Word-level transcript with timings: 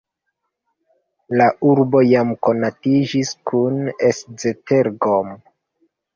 La 1.41 1.49
urbo 1.71 2.01
jam 2.13 2.31
kontaktiĝis 2.47 3.35
kun 3.53 3.79
Esztergom. 4.09 5.33